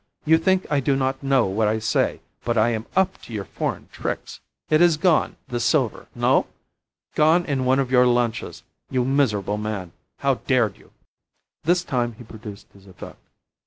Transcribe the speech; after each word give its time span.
you 0.25 0.39
think 0.39 0.65
I 0.71 0.79
do 0.79 0.95
not 0.95 1.21
know 1.21 1.45
what 1.45 1.67
I 1.67 1.77
say; 1.77 2.21
but 2.43 2.57
I 2.57 2.69
am 2.69 2.87
up 2.95 3.21
to 3.21 3.33
your 3.33 3.45
foreign 3.45 3.87
tricks. 3.89 4.39
It 4.67 4.81
is 4.81 4.97
gone, 4.97 5.35
the 5.49 5.59
silver! 5.59 6.07
No? 6.15 6.47
Gone 7.13 7.45
in 7.45 7.65
one 7.65 7.77
of 7.77 7.91
your 7.91 8.07
lanchas, 8.07 8.63
you 8.89 9.05
miserable 9.05 9.57
man! 9.59 9.91
How 10.17 10.33
dared 10.47 10.75
you?" 10.79 10.91
This 11.65 11.83
time 11.83 12.13
he 12.13 12.23
produced 12.23 12.65
his 12.73 12.87
effect. 12.87 13.19